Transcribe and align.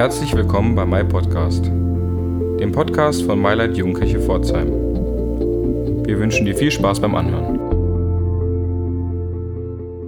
Herzlich 0.00 0.34
willkommen 0.34 0.74
bei 0.74 0.86
My 0.86 1.04
Podcast, 1.04 1.66
dem 1.66 2.72
Podcast 2.72 3.22
von 3.22 3.38
MyLight 3.38 3.76
Jugendkirche 3.76 4.18
Pforzheim. 4.18 4.70
Wir 6.06 6.18
wünschen 6.18 6.46
dir 6.46 6.56
viel 6.56 6.70
Spaß 6.70 7.00
beim 7.00 7.14
Anhören. 7.14 7.58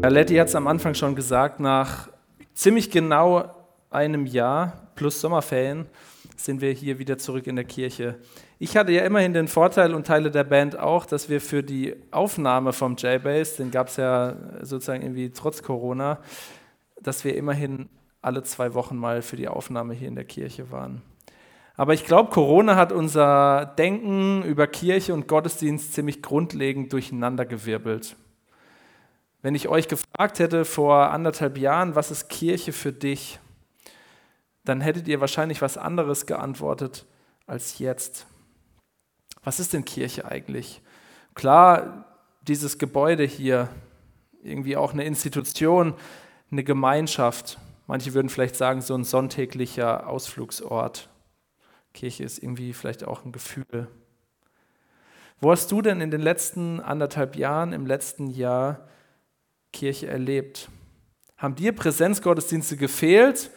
Letty 0.02 0.36
hat 0.36 0.48
es 0.48 0.54
am 0.54 0.66
Anfang 0.66 0.94
schon 0.94 1.14
gesagt, 1.14 1.60
nach 1.60 2.08
ziemlich 2.54 2.90
genau 2.90 3.54
einem 3.90 4.24
Jahr 4.24 4.88
plus 4.94 5.20
Sommerferien 5.20 5.84
sind 6.38 6.62
wir 6.62 6.72
hier 6.72 6.98
wieder 6.98 7.18
zurück 7.18 7.46
in 7.46 7.56
der 7.56 7.66
Kirche. 7.66 8.14
Ich 8.58 8.78
hatte 8.78 8.92
ja 8.92 9.04
immerhin 9.04 9.34
den 9.34 9.46
Vorteil 9.46 9.92
und 9.94 10.06
Teile 10.06 10.30
der 10.30 10.44
Band 10.44 10.78
auch, 10.78 11.04
dass 11.04 11.28
wir 11.28 11.42
für 11.42 11.62
die 11.62 11.94
Aufnahme 12.12 12.72
vom 12.72 12.96
J-Bass, 12.96 13.56
den 13.56 13.70
gab 13.70 13.88
es 13.88 13.96
ja 13.96 14.36
sozusagen 14.62 15.02
irgendwie 15.02 15.28
trotz 15.32 15.62
Corona, 15.62 16.18
dass 17.02 17.26
wir 17.26 17.36
immerhin 17.36 17.90
alle 18.22 18.42
zwei 18.42 18.74
Wochen 18.74 18.96
mal 18.96 19.20
für 19.20 19.36
die 19.36 19.48
Aufnahme 19.48 19.94
hier 19.94 20.08
in 20.08 20.14
der 20.14 20.24
Kirche 20.24 20.70
waren. 20.70 21.02
Aber 21.76 21.94
ich 21.94 22.04
glaube, 22.04 22.30
Corona 22.30 22.76
hat 22.76 22.92
unser 22.92 23.66
Denken 23.66 24.42
über 24.44 24.66
Kirche 24.66 25.14
und 25.14 25.26
Gottesdienst 25.26 25.94
ziemlich 25.94 26.22
grundlegend 26.22 26.92
durcheinandergewirbelt. 26.92 28.16
Wenn 29.40 29.54
ich 29.54 29.68
euch 29.68 29.88
gefragt 29.88 30.38
hätte 30.38 30.64
vor 30.64 31.10
anderthalb 31.10 31.58
Jahren, 31.58 31.96
was 31.96 32.10
ist 32.10 32.28
Kirche 32.28 32.72
für 32.72 32.92
dich, 32.92 33.40
dann 34.64 34.80
hättet 34.80 35.08
ihr 35.08 35.20
wahrscheinlich 35.20 35.60
was 35.60 35.76
anderes 35.76 36.26
geantwortet 36.26 37.06
als 37.46 37.78
jetzt. 37.78 38.26
Was 39.42 39.58
ist 39.58 39.72
denn 39.72 39.84
Kirche 39.84 40.24
eigentlich? 40.24 40.80
Klar, 41.34 42.04
dieses 42.42 42.78
Gebäude 42.78 43.24
hier, 43.24 43.68
irgendwie 44.42 44.76
auch 44.76 44.92
eine 44.92 45.04
Institution, 45.04 45.94
eine 46.50 46.62
Gemeinschaft. 46.62 47.58
Manche 47.86 48.14
würden 48.14 48.28
vielleicht 48.28 48.56
sagen, 48.56 48.80
so 48.80 48.94
ein 48.94 49.04
sonntäglicher 49.04 50.08
Ausflugsort. 50.08 51.08
Kirche 51.92 52.24
ist 52.24 52.42
irgendwie 52.42 52.72
vielleicht 52.72 53.04
auch 53.04 53.24
ein 53.24 53.32
Gefühl. 53.32 53.88
Wo 55.40 55.50
hast 55.50 55.72
du 55.72 55.82
denn 55.82 56.00
in 56.00 56.10
den 56.10 56.20
letzten 56.20 56.80
anderthalb 56.80 57.36
Jahren, 57.36 57.72
im 57.72 57.84
letzten 57.86 58.28
Jahr 58.28 58.88
Kirche 59.72 60.06
erlebt? 60.06 60.68
Haben 61.36 61.56
dir 61.56 61.72
Präsenzgottesdienste 61.72 62.76
gefehlt 62.76 63.50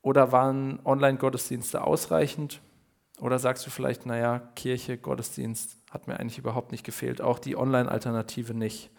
oder 0.00 0.32
waren 0.32 0.80
Online-Gottesdienste 0.84 1.84
ausreichend? 1.84 2.60
Oder 3.20 3.38
sagst 3.38 3.66
du 3.66 3.70
vielleicht, 3.70 4.06
naja, 4.06 4.38
Kirche, 4.56 4.96
Gottesdienst 4.96 5.76
hat 5.90 6.06
mir 6.08 6.18
eigentlich 6.18 6.38
überhaupt 6.38 6.72
nicht 6.72 6.84
gefehlt, 6.84 7.20
auch 7.20 7.38
die 7.38 7.56
Online-Alternative 7.56 8.54
nicht. 8.54 8.90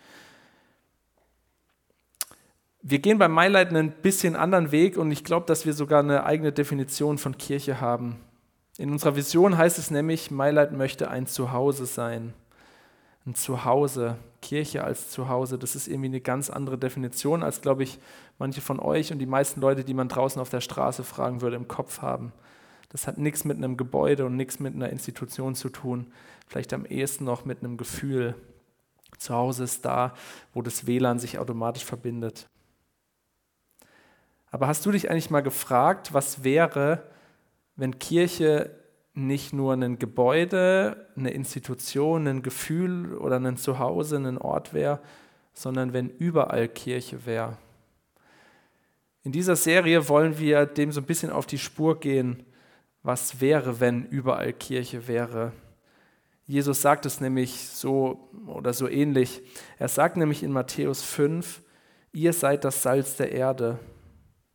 Wir 2.87 2.99
gehen 2.99 3.17
beim 3.17 3.33
MyLight 3.33 3.69
einen 3.69 3.89
bisschen 3.89 4.35
anderen 4.35 4.71
Weg 4.71 4.95
und 4.95 5.09
ich 5.09 5.23
glaube, 5.23 5.47
dass 5.47 5.65
wir 5.65 5.73
sogar 5.73 6.01
eine 6.01 6.23
eigene 6.23 6.51
Definition 6.51 7.17
von 7.17 7.35
Kirche 7.35 7.81
haben. 7.81 8.17
In 8.77 8.91
unserer 8.91 9.15
Vision 9.15 9.57
heißt 9.57 9.79
es 9.79 9.89
nämlich, 9.89 10.29
MyLight 10.29 10.71
möchte 10.71 11.09
ein 11.09 11.25
Zuhause 11.25 11.87
sein. 11.87 12.35
Ein 13.25 13.33
Zuhause, 13.33 14.17
Kirche 14.43 14.83
als 14.83 15.09
Zuhause, 15.09 15.57
das 15.57 15.75
ist 15.75 15.87
irgendwie 15.87 16.09
eine 16.09 16.21
ganz 16.21 16.51
andere 16.51 16.77
Definition, 16.77 17.41
als, 17.41 17.61
glaube 17.61 17.81
ich, 17.81 17.97
manche 18.37 18.61
von 18.61 18.79
euch 18.79 19.11
und 19.11 19.17
die 19.17 19.25
meisten 19.25 19.61
Leute, 19.61 19.83
die 19.83 19.95
man 19.95 20.07
draußen 20.07 20.39
auf 20.39 20.51
der 20.51 20.61
Straße 20.61 21.03
fragen 21.03 21.41
würde, 21.41 21.55
im 21.55 21.67
Kopf 21.67 22.03
haben. 22.03 22.33
Das 22.89 23.07
hat 23.07 23.17
nichts 23.17 23.45
mit 23.45 23.57
einem 23.57 23.77
Gebäude 23.77 24.27
und 24.27 24.35
nichts 24.35 24.59
mit 24.59 24.75
einer 24.75 24.91
Institution 24.91 25.55
zu 25.55 25.69
tun, 25.69 26.13
vielleicht 26.45 26.71
am 26.71 26.85
ehesten 26.85 27.23
noch 27.23 27.45
mit 27.45 27.63
einem 27.63 27.77
Gefühl. 27.77 28.35
Zuhause 29.17 29.63
ist 29.63 29.85
da, 29.85 30.13
wo 30.53 30.61
das 30.61 30.85
WLAN 30.85 31.17
sich 31.17 31.39
automatisch 31.39 31.83
verbindet. 31.83 32.47
Aber 34.55 34.67
hast 34.67 34.85
du 34.85 34.91
dich 34.91 35.11
eigentlich 35.11 35.29
mal 35.29 35.43
gefragt, 35.43 36.13
was 36.13 36.45
wäre, 36.45 37.03
wenn 37.75 37.99
Kirche 37.99 38.71
nicht 39.13 39.51
nur 39.51 39.73
ein 39.73 39.99
Gebäude, 39.99 41.09
eine 41.17 41.31
Institution, 41.31 42.25
ein 42.25 42.41
Gefühl 42.41 43.15
oder 43.15 43.35
ein 43.35 43.57
Zuhause, 43.57 44.15
ein 44.15 44.37
Ort 44.37 44.73
wäre, 44.73 45.01
sondern 45.51 45.91
wenn 45.91 46.07
überall 46.07 46.69
Kirche 46.69 47.25
wäre. 47.25 47.57
In 49.25 49.33
dieser 49.33 49.57
Serie 49.57 50.07
wollen 50.07 50.39
wir 50.39 50.65
dem 50.65 50.93
so 50.93 51.01
ein 51.01 51.05
bisschen 51.05 51.31
auf 51.31 51.45
die 51.45 51.57
Spur 51.57 51.99
gehen, 51.99 52.45
was 53.03 53.41
wäre, 53.41 53.81
wenn 53.81 54.05
überall 54.05 54.53
Kirche 54.53 55.09
wäre. 55.09 55.51
Jesus 56.47 56.81
sagt 56.81 57.05
es 57.05 57.19
nämlich 57.19 57.67
so 57.67 58.29
oder 58.47 58.71
so 58.71 58.87
ähnlich. 58.87 59.41
Er 59.79 59.89
sagt 59.89 60.15
nämlich 60.15 60.43
in 60.43 60.53
Matthäus 60.53 61.01
5, 61.01 61.61
ihr 62.13 62.31
seid 62.31 62.63
das 62.63 62.83
Salz 62.83 63.17
der 63.17 63.33
Erde. 63.33 63.79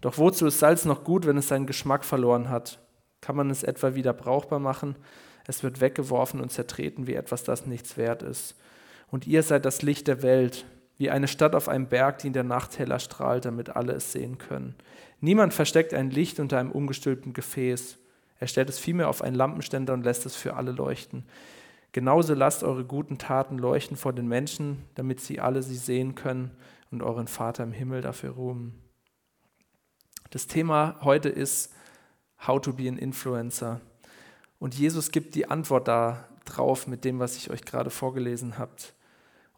Doch 0.00 0.19
wozu 0.19 0.47
ist 0.47 0.59
Salz 0.59 0.84
noch 0.84 1.05
gut, 1.05 1.27
wenn 1.27 1.37
es 1.37 1.49
seinen 1.49 1.66
Geschmack 1.66 2.05
verloren 2.05 2.49
hat? 2.49 2.78
Kann 3.21 3.37
man 3.37 3.50
es 3.50 3.62
etwa 3.62 3.94
wieder 3.94 4.12
brauchbar 4.12 4.59
machen? 4.59 4.97
Es 5.47 5.62
wird 5.62 5.81
weggeworfen 5.81 6.41
und 6.41 6.50
zertreten 6.50 7.06
wie 7.06 7.15
etwas, 7.15 7.44
das 7.44 7.66
nichts 7.66 7.97
wert 7.97 8.22
ist. 8.22 8.56
Und 9.10 9.27
ihr 9.27 9.43
seid 9.43 9.65
das 9.65 9.83
Licht 9.83 10.06
der 10.06 10.22
Welt, 10.22 10.65
wie 10.97 11.10
eine 11.10 11.28
Stadt 11.28 11.55
auf 11.55 11.69
einem 11.69 11.87
Berg, 11.87 12.19
die 12.19 12.28
in 12.28 12.33
der 12.33 12.44
Nacht 12.44 12.78
heller 12.78 12.99
strahlt, 12.99 13.44
damit 13.44 13.75
alle 13.75 13.93
es 13.93 14.12
sehen 14.12 14.39
können. 14.39 14.75
Niemand 15.21 15.53
versteckt 15.53 15.93
ein 15.93 16.10
Licht 16.10 16.41
unter 16.41 16.59
einem 16.59 16.71
ungestülpten 16.71 17.33
Gefäß. 17.33 17.99
Er 18.39 18.47
stellt 18.47 18.69
es 18.69 18.78
vielmehr 18.78 19.09
auf 19.09 19.22
einen 19.22 19.37
Lampenständer 19.37 19.93
und 19.93 20.05
lässt 20.05 20.25
es 20.25 20.37
für 20.37 20.55
alle 20.55 20.72
leuchten. 20.72 21.25
Genauso 21.93 22.34
lasst 22.34 22.62
eure 22.62 22.84
guten 22.84 23.19
Taten 23.19 23.59
leuchten 23.59 23.97
vor 23.97 24.12
den 24.12 24.28
Menschen, 24.28 24.84
damit 24.94 25.21
sie 25.21 25.41
alle 25.41 25.62
sie 25.62 25.77
sehen 25.77 26.15
können 26.15 26.53
und 26.91 27.03
euren 27.03 27.27
Vater 27.27 27.65
im 27.65 27.72
Himmel 27.72 28.00
dafür 28.00 28.31
ruhen. 28.31 28.75
Das 30.30 30.46
Thema 30.46 30.96
heute 31.00 31.28
ist 31.28 31.74
How 32.46 32.60
to 32.60 32.72
be 32.72 32.88
an 32.88 32.98
Influencer. 32.98 33.80
Und 34.60 34.78
Jesus 34.78 35.10
gibt 35.10 35.34
die 35.34 35.50
Antwort 35.50 35.88
da 35.88 36.24
drauf 36.44 36.86
mit 36.86 37.04
dem, 37.04 37.18
was 37.18 37.36
ich 37.36 37.50
euch 37.50 37.64
gerade 37.64 37.91
vorgelesen 37.91 38.56
habe. 38.56 38.70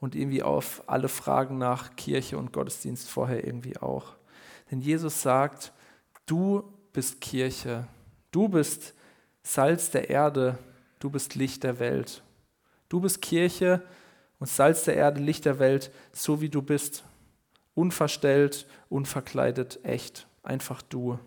Und 0.00 0.14
irgendwie 0.14 0.42
auf 0.42 0.82
alle 0.86 1.10
Fragen 1.10 1.58
nach 1.58 1.94
Kirche 1.96 2.38
und 2.38 2.54
Gottesdienst 2.54 3.10
vorher 3.10 3.44
irgendwie 3.44 3.76
auch. 3.76 4.14
Denn 4.70 4.80
Jesus 4.80 5.20
sagt, 5.20 5.74
du 6.24 6.64
bist 6.94 7.20
Kirche, 7.20 7.86
du 8.30 8.48
bist 8.48 8.94
Salz 9.42 9.90
der 9.90 10.08
Erde, 10.08 10.58
du 11.00 11.10
bist 11.10 11.34
Licht 11.34 11.64
der 11.64 11.80
Welt. 11.80 12.22
Du 12.88 12.98
bist 13.00 13.20
Kirche 13.20 13.82
und 14.38 14.48
Salz 14.48 14.84
der 14.84 14.96
Erde, 14.96 15.20
Licht 15.20 15.44
der 15.44 15.58
Welt, 15.58 15.90
so 16.12 16.40
wie 16.40 16.48
du 16.48 16.62
bist. 16.62 17.04
Unverstellt, 17.74 18.66
unverkleidet, 18.88 19.78
echt. 19.84 20.26
Einfach 20.42 20.82
du. 20.82 21.18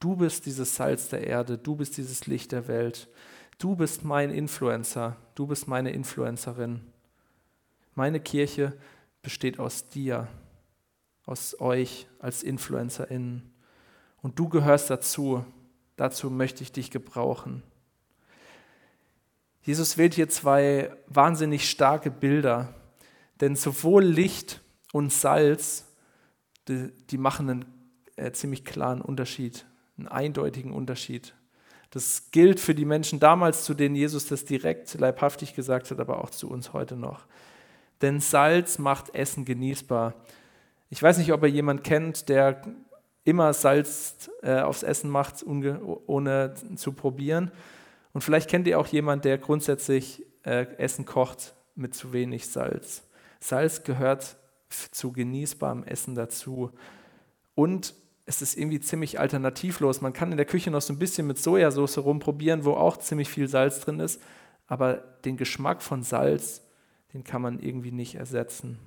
Du 0.00 0.16
bist 0.16 0.46
dieses 0.46 0.76
Salz 0.76 1.08
der 1.08 1.26
Erde, 1.26 1.58
du 1.58 1.76
bist 1.76 1.96
dieses 1.96 2.26
Licht 2.26 2.52
der 2.52 2.68
Welt. 2.68 3.08
Du 3.58 3.74
bist 3.74 4.04
mein 4.04 4.30
Influencer, 4.30 5.16
du 5.34 5.46
bist 5.46 5.66
meine 5.66 5.90
Influencerin. 5.90 6.80
Meine 7.94 8.20
Kirche 8.20 8.72
besteht 9.22 9.58
aus 9.58 9.88
dir, 9.88 10.28
aus 11.26 11.60
euch 11.60 12.06
als 12.20 12.44
InfluencerInnen. 12.44 13.52
Und 14.22 14.38
du 14.38 14.48
gehörst 14.48 14.90
dazu. 14.90 15.44
Dazu 15.96 16.30
möchte 16.30 16.62
ich 16.62 16.70
dich 16.70 16.92
gebrauchen. 16.92 17.64
Jesus 19.62 19.98
wählt 19.98 20.14
hier 20.14 20.28
zwei 20.28 20.96
wahnsinnig 21.08 21.68
starke 21.68 22.10
Bilder, 22.10 22.72
denn 23.40 23.56
sowohl 23.56 24.04
Licht 24.04 24.62
und 24.92 25.12
Salz, 25.12 25.84
die, 26.68 26.92
die 27.10 27.18
machen 27.18 27.50
einen 27.50 27.77
äh, 28.18 28.32
ziemlich 28.32 28.64
klaren 28.64 29.00
Unterschied 29.00 29.66
einen 29.98 30.08
eindeutigen 30.08 30.72
Unterschied. 30.72 31.34
Das 31.90 32.30
gilt 32.30 32.60
für 32.60 32.74
die 32.74 32.84
Menschen 32.84 33.18
damals, 33.18 33.64
zu 33.64 33.74
denen 33.74 33.94
Jesus 33.94 34.26
das 34.26 34.44
direkt 34.44 34.94
leibhaftig 34.94 35.54
gesagt 35.54 35.90
hat, 35.90 35.98
aber 36.00 36.22
auch 36.22 36.30
zu 36.30 36.50
uns 36.50 36.72
heute 36.72 36.96
noch. 36.96 37.26
Denn 38.02 38.20
Salz 38.20 38.78
macht 38.78 39.14
Essen 39.14 39.44
genießbar. 39.44 40.14
Ich 40.90 41.02
weiß 41.02 41.18
nicht, 41.18 41.32
ob 41.32 41.42
ihr 41.42 41.48
jemanden 41.48 41.82
kennt, 41.82 42.28
der 42.28 42.62
immer 43.24 43.52
Salz 43.52 44.30
äh, 44.42 44.60
aufs 44.60 44.82
Essen 44.82 45.10
macht, 45.10 45.44
ohne 45.46 46.54
zu 46.76 46.92
probieren. 46.92 47.50
Und 48.12 48.22
vielleicht 48.22 48.48
kennt 48.48 48.66
ihr 48.66 48.78
auch 48.78 48.86
jemanden, 48.86 49.22
der 49.22 49.38
grundsätzlich 49.38 50.24
äh, 50.44 50.66
Essen 50.76 51.04
kocht 51.04 51.54
mit 51.74 51.94
zu 51.94 52.12
wenig 52.12 52.48
Salz. 52.48 53.02
Salz 53.40 53.82
gehört 53.82 54.36
zu 54.70 55.12
genießbarem 55.12 55.84
Essen 55.84 56.14
dazu. 56.14 56.70
Und 57.54 57.94
es 58.28 58.42
ist 58.42 58.58
irgendwie 58.58 58.78
ziemlich 58.78 59.18
alternativlos. 59.18 60.02
Man 60.02 60.12
kann 60.12 60.30
in 60.30 60.36
der 60.36 60.44
Küche 60.44 60.70
noch 60.70 60.82
so 60.82 60.92
ein 60.92 60.98
bisschen 60.98 61.26
mit 61.26 61.38
Sojasauce 61.38 61.96
rumprobieren, 61.98 62.66
wo 62.66 62.74
auch 62.74 62.98
ziemlich 62.98 63.30
viel 63.30 63.48
Salz 63.48 63.80
drin 63.80 64.00
ist, 64.00 64.20
aber 64.66 64.96
den 65.24 65.38
Geschmack 65.38 65.80
von 65.82 66.02
Salz, 66.02 66.60
den 67.14 67.24
kann 67.24 67.40
man 67.40 67.58
irgendwie 67.58 67.90
nicht 67.90 68.16
ersetzen. 68.16 68.78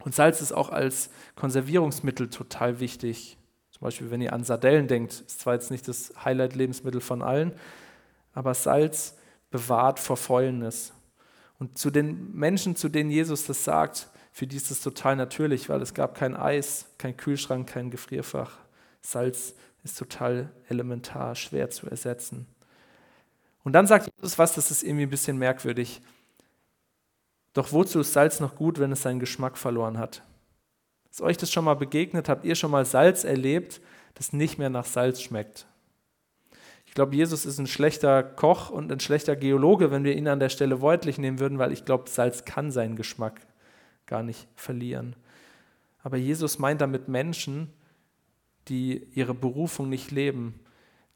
Und 0.00 0.14
Salz 0.14 0.40
ist 0.40 0.52
auch 0.52 0.70
als 0.70 1.10
Konservierungsmittel 1.36 2.30
total 2.30 2.80
wichtig. 2.80 3.36
Zum 3.70 3.82
Beispiel, 3.82 4.10
wenn 4.10 4.22
ihr 4.22 4.32
an 4.32 4.42
Sardellen 4.42 4.88
denkt, 4.88 5.12
ist 5.12 5.40
zwar 5.40 5.52
jetzt 5.52 5.70
nicht 5.70 5.86
das 5.86 6.14
Highlight-Lebensmittel 6.24 7.02
von 7.02 7.20
allen, 7.20 7.52
aber 8.32 8.54
Salz 8.54 9.18
bewahrt 9.50 10.00
vor 10.00 10.16
Fäulnis. 10.16 10.94
Und 11.58 11.76
zu 11.76 11.90
den 11.90 12.34
Menschen, 12.34 12.74
zu 12.74 12.88
denen 12.88 13.10
Jesus 13.10 13.44
das 13.44 13.64
sagt, 13.64 14.08
für 14.32 14.46
die 14.46 14.56
ist 14.56 14.70
das 14.70 14.80
total 14.80 15.14
natürlich, 15.16 15.68
weil 15.68 15.82
es 15.82 15.92
gab 15.92 16.14
kein 16.14 16.34
Eis, 16.34 16.86
kein 16.96 17.18
Kühlschrank, 17.18 17.68
kein 17.68 17.90
Gefrierfach. 17.90 18.61
Salz 19.02 19.54
ist 19.84 19.98
total 19.98 20.50
elementar, 20.68 21.34
schwer 21.34 21.70
zu 21.70 21.88
ersetzen. 21.88 22.46
Und 23.64 23.72
dann 23.72 23.86
sagt 23.86 24.10
Jesus 24.16 24.38
was, 24.38 24.54
das 24.54 24.70
ist 24.70 24.82
irgendwie 24.82 25.04
ein 25.04 25.10
bisschen 25.10 25.38
merkwürdig. 25.38 26.00
Doch 27.52 27.72
wozu 27.72 28.00
ist 28.00 28.12
Salz 28.12 28.40
noch 28.40 28.56
gut, 28.56 28.78
wenn 28.78 28.92
es 28.92 29.02
seinen 29.02 29.20
Geschmack 29.20 29.58
verloren 29.58 29.98
hat? 29.98 30.22
Ist 31.10 31.20
euch 31.20 31.36
das 31.36 31.52
schon 31.52 31.64
mal 31.64 31.74
begegnet? 31.74 32.28
Habt 32.28 32.44
ihr 32.44 32.54
schon 32.54 32.70
mal 32.70 32.86
Salz 32.86 33.24
erlebt, 33.24 33.80
das 34.14 34.32
nicht 34.32 34.58
mehr 34.58 34.70
nach 34.70 34.86
Salz 34.86 35.20
schmeckt? 35.20 35.66
Ich 36.86 36.94
glaube, 36.94 37.14
Jesus 37.14 37.46
ist 37.46 37.58
ein 37.58 37.66
schlechter 37.66 38.22
Koch 38.22 38.70
und 38.70 38.90
ein 38.92 39.00
schlechter 39.00 39.36
Geologe, 39.36 39.90
wenn 39.90 40.04
wir 40.04 40.16
ihn 40.16 40.28
an 40.28 40.40
der 40.40 40.48
Stelle 40.48 40.82
wörtlich 40.82 41.18
nehmen 41.18 41.38
würden, 41.38 41.58
weil 41.58 41.72
ich 41.72 41.84
glaube, 41.84 42.08
Salz 42.08 42.44
kann 42.44 42.70
seinen 42.70 42.96
Geschmack 42.96 43.40
gar 44.06 44.22
nicht 44.22 44.46
verlieren. 44.56 45.16
Aber 46.02 46.16
Jesus 46.16 46.58
meint 46.58 46.80
damit 46.80 47.08
Menschen, 47.08 47.72
die 48.68 49.06
ihre 49.14 49.34
Berufung 49.34 49.88
nicht 49.88 50.10
leben. 50.10 50.60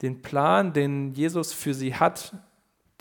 Den 0.01 0.21
Plan, 0.21 0.73
den 0.73 1.13
Jesus 1.13 1.53
für 1.53 1.73
sie 1.73 1.95
hat, 1.95 2.35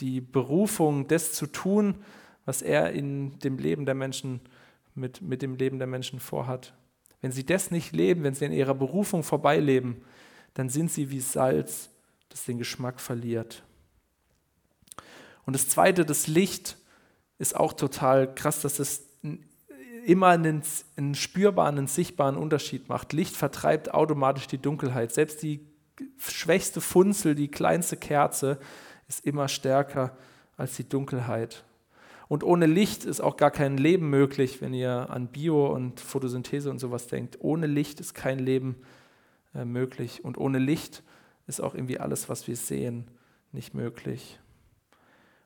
die 0.00 0.20
Berufung, 0.20 1.08
das 1.08 1.32
zu 1.32 1.46
tun, 1.46 1.96
was 2.44 2.62
er 2.62 2.92
in 2.92 3.38
dem 3.40 3.58
Leben 3.58 3.86
der 3.86 3.94
Menschen, 3.94 4.40
mit, 4.94 5.20
mit 5.20 5.42
dem 5.42 5.56
Leben 5.56 5.78
der 5.78 5.86
Menschen 5.86 6.20
vorhat. 6.20 6.74
Wenn 7.20 7.32
sie 7.32 7.44
das 7.44 7.70
nicht 7.70 7.92
leben, 7.92 8.22
wenn 8.22 8.34
sie 8.34 8.44
in 8.44 8.52
ihrer 8.52 8.74
Berufung 8.74 9.22
vorbeileben, 9.22 10.02
dann 10.54 10.68
sind 10.68 10.90
sie 10.90 11.10
wie 11.10 11.20
Salz, 11.20 11.90
das 12.28 12.44
den 12.44 12.58
Geschmack 12.58 13.00
verliert. 13.00 13.62
Und 15.44 15.54
das 15.54 15.68
Zweite, 15.68 16.04
das 16.04 16.26
Licht, 16.26 16.76
ist 17.38 17.56
auch 17.56 17.72
total 17.72 18.34
krass, 18.34 18.62
dass 18.62 18.78
es 18.78 19.05
immer 20.06 20.28
einen, 20.28 20.62
einen 20.96 21.14
spürbaren, 21.14 21.78
einen 21.78 21.86
sichtbaren 21.86 22.36
Unterschied 22.36 22.88
macht. 22.88 23.12
Licht 23.12 23.36
vertreibt 23.36 23.92
automatisch 23.92 24.46
die 24.46 24.58
Dunkelheit. 24.58 25.12
Selbst 25.12 25.42
die 25.42 25.66
schwächste 26.18 26.80
Funzel, 26.80 27.34
die 27.34 27.48
kleinste 27.48 27.96
Kerze 27.96 28.58
ist 29.08 29.26
immer 29.26 29.48
stärker 29.48 30.16
als 30.56 30.76
die 30.76 30.88
Dunkelheit. 30.88 31.64
Und 32.28 32.44
ohne 32.44 32.66
Licht 32.66 33.04
ist 33.04 33.20
auch 33.20 33.36
gar 33.36 33.50
kein 33.50 33.76
Leben 33.76 34.10
möglich, 34.10 34.60
wenn 34.60 34.74
ihr 34.74 35.10
an 35.10 35.28
Bio 35.28 35.72
und 35.72 36.00
Photosynthese 36.00 36.70
und 36.70 36.78
sowas 36.78 37.06
denkt. 37.06 37.38
Ohne 37.40 37.66
Licht 37.66 38.00
ist 38.00 38.14
kein 38.14 38.38
Leben 38.38 38.76
äh, 39.54 39.64
möglich. 39.64 40.24
Und 40.24 40.38
ohne 40.38 40.58
Licht 40.58 41.02
ist 41.46 41.60
auch 41.60 41.74
irgendwie 41.74 42.00
alles, 42.00 42.28
was 42.28 42.48
wir 42.48 42.56
sehen, 42.56 43.08
nicht 43.52 43.74
möglich. 43.74 44.40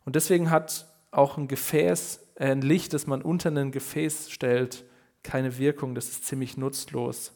Und 0.05 0.17
deswegen 0.17 0.51
hat 0.51 0.87
auch 1.11 1.37
ein 1.37 1.49
Gefäß, 1.49 2.21
äh, 2.37 2.51
ein 2.51 2.63
Licht, 2.63 2.93
das 2.93 3.07
man 3.07 3.23
unter 3.23 3.51
ein 3.51 3.73
Gefäß 3.73 4.31
stellt, 4.31 4.85
keine 5.23 5.59
Wirkung. 5.59 5.95
Das 5.95 6.09
ist 6.09 6.27
ziemlich 6.27 6.57
nutzlos. 6.57 7.33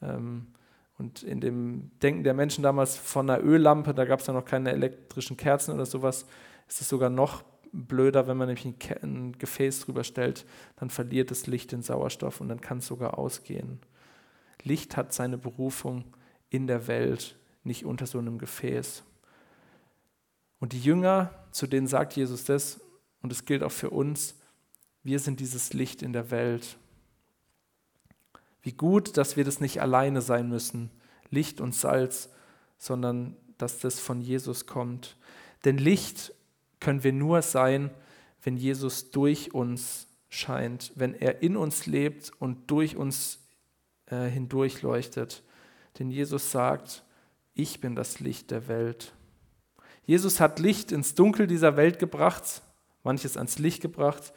Ähm, 0.00 0.46
und 0.98 1.22
in 1.22 1.40
dem 1.40 1.90
Denken 2.00 2.22
der 2.22 2.34
Menschen 2.34 2.62
damals 2.62 2.96
von 2.96 3.28
einer 3.28 3.42
Öllampe, 3.42 3.94
da 3.94 4.04
gab 4.04 4.20
es 4.20 4.26
ja 4.26 4.32
noch 4.32 4.44
keine 4.44 4.72
elektrischen 4.72 5.36
Kerzen 5.36 5.74
oder 5.74 5.86
sowas, 5.86 6.26
ist 6.68 6.80
es 6.80 6.88
sogar 6.88 7.10
noch 7.10 7.42
blöder, 7.72 8.28
wenn 8.28 8.36
man 8.36 8.48
nämlich 8.48 8.66
ein 9.02 9.32
Gefäß 9.38 9.80
drüber 9.80 10.04
stellt, 10.04 10.44
dann 10.76 10.90
verliert 10.90 11.30
das 11.30 11.46
Licht 11.46 11.72
den 11.72 11.82
Sauerstoff 11.82 12.40
und 12.40 12.48
dann 12.48 12.60
kann 12.60 12.78
es 12.78 12.86
sogar 12.86 13.18
ausgehen. 13.18 13.80
Licht 14.62 14.96
hat 14.96 15.12
seine 15.12 15.38
Berufung 15.38 16.04
in 16.50 16.66
der 16.66 16.86
Welt, 16.86 17.36
nicht 17.64 17.84
unter 17.84 18.06
so 18.06 18.18
einem 18.18 18.38
Gefäß. 18.38 19.02
Und 20.60 20.72
die 20.72 20.80
Jünger, 20.80 21.30
zu 21.50 21.66
denen 21.66 21.86
sagt 21.86 22.12
Jesus 22.12 22.44
das, 22.44 22.80
und 23.22 23.32
es 23.32 23.44
gilt 23.44 23.62
auch 23.62 23.72
für 23.72 23.90
uns, 23.90 24.34
wir 25.02 25.18
sind 25.18 25.40
dieses 25.40 25.72
Licht 25.72 26.02
in 26.02 26.12
der 26.12 26.30
Welt. 26.30 26.76
Wie 28.62 28.72
gut, 28.72 29.16
dass 29.16 29.36
wir 29.36 29.44
das 29.44 29.60
nicht 29.60 29.80
alleine 29.80 30.20
sein 30.20 30.48
müssen, 30.48 30.90
Licht 31.30 31.60
und 31.60 31.74
Salz, 31.74 32.28
sondern 32.78 33.36
dass 33.58 33.78
das 33.78 33.98
von 33.98 34.20
Jesus 34.20 34.66
kommt. 34.66 35.16
Denn 35.64 35.78
Licht 35.78 36.34
können 36.80 37.04
wir 37.04 37.12
nur 37.12 37.42
sein, 37.42 37.90
wenn 38.42 38.56
Jesus 38.56 39.10
durch 39.10 39.54
uns 39.54 40.08
scheint, 40.28 40.92
wenn 40.94 41.14
er 41.14 41.42
in 41.42 41.56
uns 41.56 41.86
lebt 41.86 42.32
und 42.38 42.70
durch 42.70 42.96
uns 42.96 43.38
äh, 44.06 44.26
hindurch 44.28 44.82
leuchtet. 44.82 45.42
Denn 45.98 46.10
Jesus 46.10 46.50
sagt, 46.50 47.04
ich 47.54 47.80
bin 47.80 47.94
das 47.94 48.20
Licht 48.20 48.50
der 48.50 48.66
Welt. 48.68 49.12
Jesus 50.04 50.40
hat 50.40 50.58
Licht 50.58 50.90
ins 50.90 51.14
Dunkel 51.14 51.46
dieser 51.46 51.76
Welt 51.76 51.98
gebracht, 51.98 52.62
manches 53.02 53.36
ans 53.36 53.58
Licht 53.58 53.82
gebracht. 53.82 54.32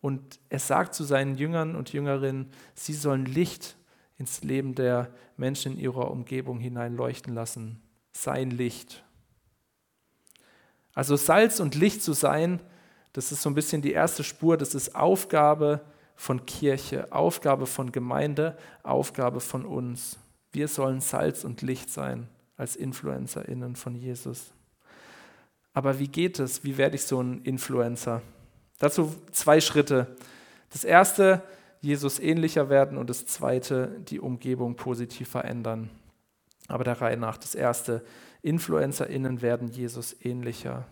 Und 0.00 0.38
er 0.48 0.60
sagt 0.60 0.94
zu 0.94 1.04
seinen 1.04 1.36
Jüngern 1.36 1.74
und 1.74 1.92
Jüngerinnen, 1.92 2.50
sie 2.74 2.94
sollen 2.94 3.24
Licht 3.26 3.76
ins 4.16 4.42
Leben 4.42 4.74
der 4.74 5.12
Menschen 5.36 5.72
in 5.72 5.78
ihrer 5.78 6.10
Umgebung 6.10 6.58
hinein 6.58 6.96
leuchten 6.96 7.34
lassen. 7.34 7.80
Sein 8.12 8.50
Licht. 8.50 9.04
Also 10.94 11.16
Salz 11.16 11.60
und 11.60 11.74
Licht 11.74 12.02
zu 12.02 12.12
sein, 12.12 12.60
das 13.12 13.32
ist 13.32 13.42
so 13.42 13.50
ein 13.50 13.54
bisschen 13.54 13.82
die 13.82 13.92
erste 13.92 14.24
Spur, 14.24 14.56
das 14.56 14.74
ist 14.74 14.94
Aufgabe 14.94 15.80
von 16.16 16.44
Kirche, 16.46 17.12
Aufgabe 17.12 17.66
von 17.66 17.92
Gemeinde, 17.92 18.56
Aufgabe 18.82 19.40
von 19.40 19.64
uns. 19.64 20.18
Wir 20.52 20.66
sollen 20.66 21.00
Salz 21.00 21.44
und 21.44 21.62
Licht 21.62 21.90
sein 21.90 22.28
als 22.56 22.74
InfluencerInnen 22.74 23.76
von 23.76 23.94
Jesus. 23.94 24.52
Aber 25.72 25.98
wie 25.98 26.08
geht 26.08 26.38
es? 26.38 26.64
Wie 26.64 26.76
werde 26.76 26.96
ich 26.96 27.04
so 27.04 27.20
ein 27.20 27.42
Influencer? 27.42 28.22
Dazu 28.78 29.14
zwei 29.32 29.60
Schritte. 29.60 30.16
Das 30.70 30.84
erste, 30.84 31.42
Jesus 31.80 32.18
ähnlicher 32.18 32.68
werden 32.68 32.98
und 32.98 33.10
das 33.10 33.26
zweite, 33.26 34.00
die 34.08 34.20
Umgebung 34.20 34.76
positiv 34.76 35.28
verändern. 35.28 35.90
Aber 36.68 36.84
der 36.84 37.00
Reihe 37.00 37.16
nach. 37.16 37.38
Das 37.38 37.54
erste, 37.54 38.04
InfluencerInnen 38.42 39.42
werden 39.42 39.68
Jesus 39.68 40.16
ähnlicher. 40.22 40.86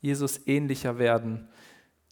Jesus 0.00 0.46
ähnlicher 0.46 0.98
werden. 0.98 1.48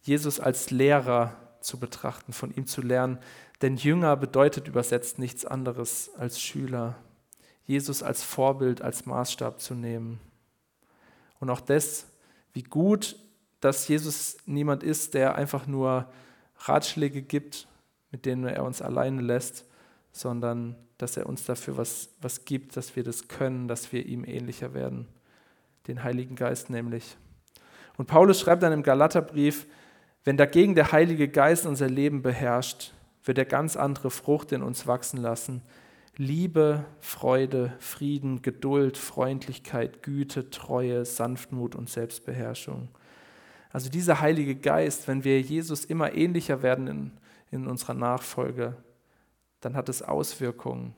Jesus 0.03 0.39
als 0.39 0.71
Lehrer 0.71 1.35
zu 1.61 1.79
betrachten, 1.79 2.33
von 2.33 2.53
ihm 2.53 2.65
zu 2.65 2.81
lernen. 2.81 3.19
Denn 3.61 3.77
Jünger 3.77 4.15
bedeutet 4.15 4.67
übersetzt 4.67 5.19
nichts 5.19 5.45
anderes 5.45 6.11
als 6.17 6.41
Schüler. 6.41 6.95
Jesus 7.65 8.03
als 8.03 8.23
Vorbild, 8.23 8.81
als 8.81 9.05
Maßstab 9.05 9.59
zu 9.59 9.73
nehmen. 9.73 10.19
Und 11.39 11.49
auch 11.49 11.61
das, 11.61 12.05
wie 12.53 12.63
gut, 12.63 13.17
dass 13.59 13.87
Jesus 13.87 14.37
niemand 14.45 14.83
ist, 14.83 15.13
der 15.13 15.35
einfach 15.35 15.67
nur 15.67 16.09
Ratschläge 16.59 17.21
gibt, 17.21 17.67
mit 18.11 18.25
denen 18.25 18.45
er 18.45 18.63
uns 18.63 18.81
alleine 18.81 19.21
lässt, 19.21 19.65
sondern 20.11 20.75
dass 20.97 21.17
er 21.17 21.27
uns 21.27 21.45
dafür 21.45 21.77
was, 21.77 22.09
was 22.21 22.45
gibt, 22.45 22.75
dass 22.77 22.95
wir 22.95 23.03
das 23.03 23.27
können, 23.27 23.67
dass 23.67 23.91
wir 23.91 24.05
ihm 24.05 24.25
ähnlicher 24.25 24.73
werden. 24.73 25.07
Den 25.87 26.03
Heiligen 26.03 26.35
Geist 26.35 26.69
nämlich. 26.69 27.17
Und 27.97 28.07
Paulus 28.07 28.39
schreibt 28.39 28.63
dann 28.63 28.73
im 28.73 28.83
Galaterbrief, 28.83 29.67
wenn 30.23 30.37
dagegen 30.37 30.75
der 30.75 30.91
Heilige 30.91 31.27
Geist 31.27 31.65
unser 31.65 31.87
Leben 31.87 32.21
beherrscht, 32.21 32.93
wird 33.23 33.37
er 33.37 33.45
ganz 33.45 33.75
andere 33.75 34.09
Frucht 34.11 34.51
in 34.51 34.63
uns 34.63 34.87
wachsen 34.87 35.21
lassen. 35.21 35.61
Liebe, 36.17 36.85
Freude, 36.99 37.73
Frieden, 37.79 38.41
Geduld, 38.41 38.97
Freundlichkeit, 38.97 40.01
Güte, 40.01 40.49
Treue, 40.49 41.05
Sanftmut 41.05 41.75
und 41.75 41.89
Selbstbeherrschung. 41.89 42.89
Also 43.71 43.89
dieser 43.89 44.19
Heilige 44.19 44.55
Geist, 44.55 45.07
wenn 45.07 45.23
wir 45.23 45.39
Jesus 45.39 45.85
immer 45.85 46.13
ähnlicher 46.13 46.63
werden 46.63 46.87
in, 46.87 47.11
in 47.51 47.67
unserer 47.67 47.93
Nachfolge, 47.93 48.75
dann 49.61 49.75
hat 49.75 49.89
es 49.89 50.01
Auswirkungen. 50.01 50.95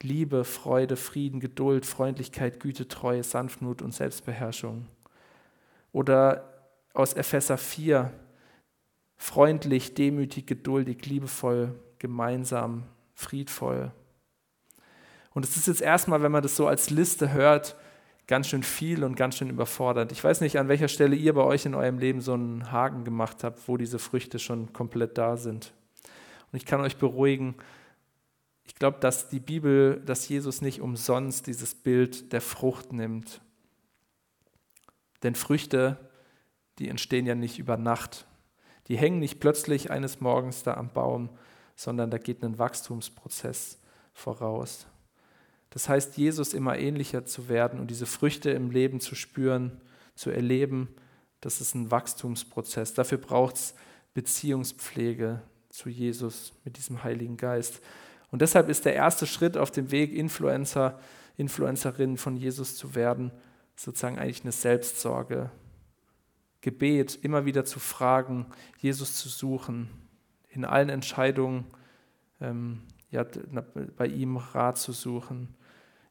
Liebe, 0.00 0.44
Freude, 0.44 0.96
Frieden, 0.96 1.40
Geduld, 1.40 1.84
Freundlichkeit, 1.84 2.60
Güte, 2.60 2.88
Treue, 2.88 3.24
Sanftmut 3.24 3.82
und 3.82 3.92
Selbstbeherrschung. 3.92 4.86
Oder 5.92 6.54
aus 6.94 7.12
Epheser 7.12 7.58
4, 7.58 8.12
freundlich, 9.16 9.94
demütig, 9.94 10.46
geduldig, 10.46 11.04
liebevoll, 11.04 11.74
gemeinsam, 11.98 12.84
friedvoll. 13.14 13.92
Und 15.38 15.44
es 15.44 15.56
ist 15.56 15.68
jetzt 15.68 15.82
erstmal, 15.82 16.20
wenn 16.20 16.32
man 16.32 16.42
das 16.42 16.56
so 16.56 16.66
als 16.66 16.90
Liste 16.90 17.32
hört, 17.32 17.76
ganz 18.26 18.48
schön 18.48 18.64
viel 18.64 19.04
und 19.04 19.14
ganz 19.14 19.36
schön 19.36 19.50
überfordert. 19.50 20.10
Ich 20.10 20.24
weiß 20.24 20.40
nicht, 20.40 20.58
an 20.58 20.66
welcher 20.66 20.88
Stelle 20.88 21.14
ihr 21.14 21.32
bei 21.32 21.44
euch 21.44 21.64
in 21.64 21.76
eurem 21.76 22.00
Leben 22.00 22.20
so 22.20 22.32
einen 22.32 22.72
Haken 22.72 23.04
gemacht 23.04 23.44
habt, 23.44 23.68
wo 23.68 23.76
diese 23.76 24.00
Früchte 24.00 24.40
schon 24.40 24.72
komplett 24.72 25.16
da 25.16 25.36
sind. 25.36 25.72
Und 26.50 26.56
ich 26.56 26.66
kann 26.66 26.80
euch 26.80 26.96
beruhigen, 26.96 27.54
ich 28.64 28.74
glaube, 28.74 28.98
dass 28.98 29.28
die 29.28 29.38
Bibel, 29.38 30.02
dass 30.04 30.28
Jesus 30.28 30.60
nicht 30.60 30.80
umsonst 30.80 31.46
dieses 31.46 31.72
Bild 31.72 32.32
der 32.32 32.40
Frucht 32.40 32.92
nimmt. 32.92 33.40
Denn 35.22 35.36
Früchte, 35.36 35.98
die 36.80 36.88
entstehen 36.88 37.26
ja 37.26 37.36
nicht 37.36 37.60
über 37.60 37.76
Nacht. 37.76 38.26
Die 38.88 38.98
hängen 38.98 39.20
nicht 39.20 39.38
plötzlich 39.38 39.92
eines 39.92 40.20
Morgens 40.20 40.64
da 40.64 40.74
am 40.74 40.92
Baum, 40.92 41.30
sondern 41.76 42.10
da 42.10 42.18
geht 42.18 42.42
ein 42.42 42.58
Wachstumsprozess 42.58 43.78
voraus. 44.12 44.88
Das 45.70 45.88
heißt, 45.88 46.16
Jesus 46.16 46.54
immer 46.54 46.78
ähnlicher 46.78 47.24
zu 47.26 47.48
werden 47.48 47.78
und 47.78 47.90
diese 47.90 48.06
Früchte 48.06 48.50
im 48.50 48.70
Leben 48.70 49.00
zu 49.00 49.14
spüren, 49.14 49.80
zu 50.14 50.30
erleben, 50.30 50.88
das 51.40 51.60
ist 51.60 51.74
ein 51.74 51.90
Wachstumsprozess. 51.90 52.94
Dafür 52.94 53.18
braucht 53.18 53.56
es 53.56 53.74
Beziehungspflege 54.14 55.42
zu 55.68 55.88
Jesus 55.88 56.52
mit 56.64 56.76
diesem 56.76 57.04
Heiligen 57.04 57.36
Geist. 57.36 57.80
Und 58.30 58.42
deshalb 58.42 58.68
ist 58.68 58.84
der 58.84 58.94
erste 58.94 59.26
Schritt 59.26 59.56
auf 59.56 59.70
dem 59.70 59.90
Weg, 59.90 60.12
Influencer, 60.12 60.98
Influencerin 61.36 62.16
von 62.16 62.36
Jesus 62.36 62.76
zu 62.76 62.94
werden, 62.94 63.30
sozusagen 63.76 64.18
eigentlich 64.18 64.42
eine 64.42 64.52
Selbstsorge. 64.52 65.50
Gebet, 66.60 67.16
immer 67.22 67.44
wieder 67.44 67.64
zu 67.64 67.78
fragen, 67.78 68.46
Jesus 68.78 69.16
zu 69.16 69.28
suchen, 69.28 69.88
in 70.48 70.64
allen 70.64 70.88
Entscheidungen 70.88 71.64
ähm, 72.40 72.82
ja, 73.10 73.24
bei 73.96 74.06
ihm 74.06 74.36
Rat 74.36 74.76
zu 74.78 74.92
suchen, 74.92 75.54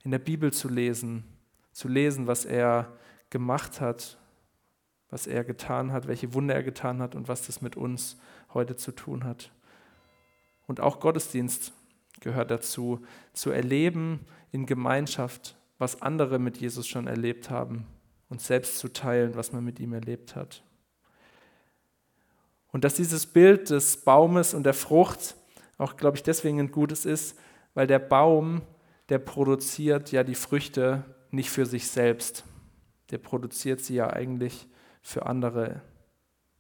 in 0.08 0.12
der 0.12 0.20
Bibel 0.20 0.54
zu 0.54 0.70
lesen, 0.70 1.26
zu 1.74 1.90
lesen, 1.90 2.28
was 2.28 2.46
er 2.46 2.94
gemacht 3.30 3.82
hat, 3.82 4.18
was 5.10 5.28
er 5.28 5.44
getan 5.44 5.92
hat, 5.92 6.08
welche 6.08 6.34
Wunder 6.34 6.56
er 6.56 6.64
getan 6.64 7.02
hat 7.02 7.14
und 7.14 7.28
was 7.28 7.46
das 7.46 7.62
mit 7.62 7.76
uns 7.76 8.16
heute 8.54 8.78
zu 8.78 8.94
tun 8.94 9.26
hat. 9.26 9.52
Und 10.66 10.80
auch 10.80 11.02
Gottesdienst 11.02 11.74
gehört 12.22 12.52
dazu, 12.52 13.06
zu 13.34 13.52
erleben 13.52 14.22
in 14.54 14.66
Gemeinschaft, 14.66 15.58
was 15.78 16.02
andere 16.02 16.40
mit 16.40 16.56
Jesus 16.56 16.88
schon 16.88 17.08
erlebt 17.08 17.50
haben 17.50 17.86
und 18.30 18.40
selbst 18.40 18.80
zu 18.80 18.88
teilen, 18.88 19.36
was 19.36 19.52
man 19.52 19.66
mit 19.66 19.78
ihm 19.78 19.92
erlebt 19.92 20.38
hat. 20.38 20.64
Und 22.72 22.86
dass 22.86 22.94
dieses 22.94 23.26
Bild 23.26 23.72
des 23.72 23.98
Baumes 23.98 24.54
und 24.54 24.64
der 24.64 24.74
Frucht 24.74 25.36
auch, 25.78 25.98
glaube 25.98 26.16
ich, 26.16 26.24
deswegen 26.24 26.62
ein 26.62 26.72
gutes 26.72 27.06
ist, 27.06 27.38
weil 27.74 27.88
der 27.88 28.00
Baum, 28.00 28.62
der 29.10 29.20
produziert 29.20 30.12
ja 30.12 30.24
die 30.24 30.36
Früchte 30.36 31.04
nicht 31.32 31.50
für 31.50 31.66
sich 31.66 31.88
selbst. 31.88 32.44
Der 33.12 33.18
produziert 33.18 33.80
sie 33.80 33.96
ja 33.96 34.10
eigentlich 34.12 34.68
für 35.02 35.26
andere. 35.26 35.82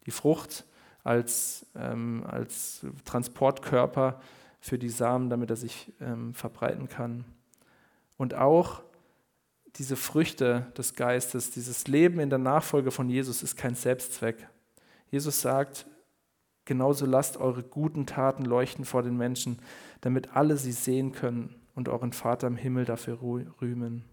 Die 0.05 0.11
Frucht 0.11 0.65
als, 1.03 1.65
ähm, 1.75 2.23
als 2.25 2.85
Transportkörper 3.05 4.21
für 4.59 4.79
die 4.79 4.89
Samen, 4.89 5.29
damit 5.29 5.49
er 5.49 5.55
sich 5.57 5.93
ähm, 5.99 6.33
verbreiten 6.33 6.87
kann. 6.87 7.25
Und 8.17 8.33
auch 8.33 8.83
diese 9.75 9.95
Früchte 9.95 10.71
des 10.77 10.95
Geistes, 10.95 11.51
dieses 11.51 11.87
Leben 11.87 12.19
in 12.19 12.29
der 12.29 12.39
Nachfolge 12.39 12.91
von 12.91 13.09
Jesus 13.09 13.43
ist 13.43 13.57
kein 13.57 13.75
Selbstzweck. 13.75 14.47
Jesus 15.11 15.41
sagt, 15.41 15.85
genauso 16.65 17.05
lasst 17.05 17.37
eure 17.37 17.63
guten 17.63 18.05
Taten 18.05 18.43
leuchten 18.43 18.85
vor 18.85 19.03
den 19.03 19.17
Menschen, 19.17 19.59
damit 20.01 20.35
alle 20.35 20.57
sie 20.57 20.71
sehen 20.71 21.11
können 21.11 21.55
und 21.77 21.89
euren 21.89 22.11
Vater 22.11 22.47
im 22.47 22.57
Himmel 22.57 22.85
dafür 22.85 23.21
rühmen. 23.21 24.03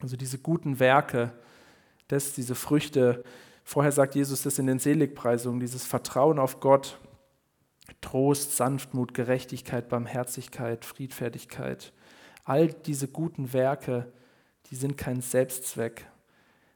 Also 0.00 0.16
diese 0.16 0.38
guten 0.38 0.80
Werke, 0.80 1.32
das, 2.08 2.32
diese 2.32 2.56
Früchte, 2.56 3.22
vorher 3.62 3.92
sagt 3.92 4.16
Jesus 4.16 4.42
das 4.42 4.58
in 4.58 4.66
den 4.66 4.80
Seligpreisungen, 4.80 5.60
dieses 5.60 5.86
Vertrauen 5.86 6.40
auf 6.40 6.58
Gott, 6.58 6.98
Trost, 8.00 8.56
Sanftmut, 8.56 9.14
Gerechtigkeit, 9.14 9.88
Barmherzigkeit, 9.88 10.84
Friedfertigkeit, 10.84 11.92
all 12.44 12.66
diese 12.72 13.06
guten 13.06 13.52
Werke, 13.52 14.12
die 14.66 14.76
sind 14.76 14.96
kein 14.96 15.20
Selbstzweck. 15.20 16.06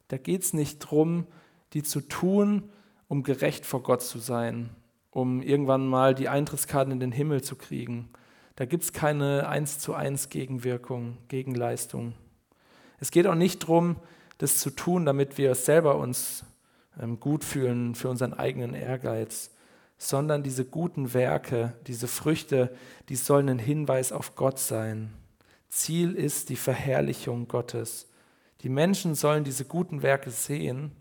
Da 0.07 0.15
geht 0.17 0.43
es 0.43 0.53
nicht 0.53 0.81
darum, 0.81 1.27
die 1.73 1.83
zu 1.83 1.99
tun, 1.99 2.69
um 3.09 3.23
gerecht 3.23 3.65
vor 3.65 3.83
Gott 3.83 4.01
zu 4.01 4.17
sein, 4.17 4.69
um 5.11 5.41
irgendwann 5.41 5.87
mal 5.87 6.15
die 6.15 6.29
Eintrittskarten 6.29 6.93
in 6.93 7.01
den 7.01 7.11
Himmel 7.11 7.43
zu 7.43 7.57
kriegen. 7.57 8.13
Da 8.55 8.65
gibt 8.65 8.83
es 8.83 8.93
keine 8.93 9.47
eins 9.47 9.79
zu 9.79 9.95
eins 9.95 10.29
Gegenwirkung, 10.29 11.17
Gegenleistung. 11.27 12.13
Es 12.99 13.09
geht 13.09 13.25
auch 13.25 13.35
nicht 13.35 13.63
darum, 13.63 13.95
das 14.37 14.59
zu 14.59 14.69
tun, 14.69 15.05
damit 15.05 15.37
wir 15.37 15.55
selber 15.55 15.97
uns 15.97 16.45
ähm, 17.01 17.19
gut 17.19 17.43
fühlen 17.43 17.95
für 17.95 18.09
unseren 18.09 18.33
eigenen 18.33 18.73
Ehrgeiz, 18.73 19.51
sondern 19.97 20.43
diese 20.43 20.65
guten 20.65 21.13
Werke, 21.13 21.73
diese 21.87 22.07
Früchte, 22.07 22.75
die 23.09 23.15
sollen 23.15 23.49
ein 23.49 23.59
Hinweis 23.59 24.11
auf 24.11 24.35
Gott 24.35 24.59
sein. 24.59 25.13
Ziel 25.69 26.13
ist 26.13 26.49
die 26.49 26.55
Verherrlichung 26.55 27.47
Gottes. 27.47 28.09
Die 28.61 28.69
Menschen 28.69 29.15
sollen 29.15 29.43
diese 29.43 29.65
guten 29.65 30.03
Werke 30.03 30.29
sehen 30.29 30.91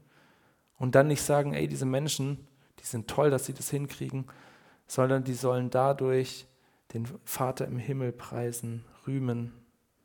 und 0.79 0.95
dann 0.95 1.09
nicht 1.09 1.23
sagen, 1.23 1.53
ey, 1.53 1.69
diese 1.69 1.87
Menschen, 1.87 2.47
die 2.81 2.87
sind 2.87 3.09
toll, 3.09 3.31
dass 3.31 3.45
sie 3.45 3.53
das 3.53 3.71
hinkriegen, 3.71 4.25
sondern 4.87 5.25
die 5.25 5.35
sollen 5.35 5.69
dadurch 5.71 6.47
den 6.95 7.07
Vater 7.25 7.67
im 7.67 7.79
Himmel 7.79 8.13
preisen, 8.13 8.85
rühmen. 9.07 9.53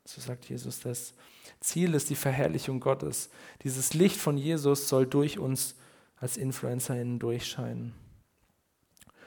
So 0.04 0.20
sagt 0.20 0.46
Jesus 0.46 0.80
das. 0.80 1.14
Ziel 1.60 1.94
ist 1.94 2.10
die 2.10 2.14
Verherrlichung 2.14 2.80
Gottes. 2.80 3.30
Dieses 3.62 3.94
Licht 3.94 4.16
von 4.16 4.38
Jesus 4.38 4.88
soll 4.88 5.06
durch 5.06 5.38
uns 5.38 5.76
als 6.16 6.36
InfluencerInnen 6.36 7.18
durchscheinen. 7.18 7.94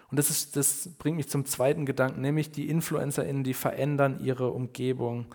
Und 0.10 0.18
das, 0.18 0.30
ist, 0.30 0.58
das 0.58 0.90
bringt 0.98 1.18
mich 1.18 1.30
zum 1.30 1.46
zweiten 1.46 1.86
Gedanken, 1.86 2.22
nämlich 2.22 2.52
die 2.52 2.68
InfluencerInnen, 2.70 3.44
die 3.44 3.54
verändern 3.54 4.20
ihre 4.22 4.52
Umgebung. 4.52 5.26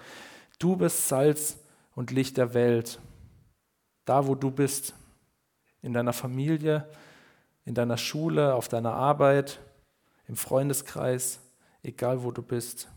Du 0.58 0.76
bist 0.76 1.08
Salz 1.08 1.58
und 1.94 2.10
Licht 2.10 2.36
der 2.36 2.52
Welt. 2.52 3.00
Da, 4.04 4.26
wo 4.26 4.34
du 4.34 4.50
bist, 4.50 4.94
in 5.80 5.92
deiner 5.92 6.12
Familie, 6.12 6.88
in 7.64 7.74
deiner 7.74 7.96
Schule, 7.96 8.54
auf 8.54 8.68
deiner 8.68 8.92
Arbeit, 8.92 9.60
im 10.28 10.36
Freundeskreis, 10.36 11.40
egal 11.86 12.22
wo 12.22 12.30
du 12.30 12.42
bist. 12.42 12.88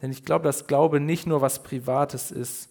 Denn 0.00 0.10
ich 0.10 0.24
glaube, 0.24 0.44
dass 0.44 0.66
Glaube 0.66 0.98
nicht 0.98 1.26
nur 1.26 1.40
was 1.40 1.62
Privates 1.62 2.30
ist 2.30 2.70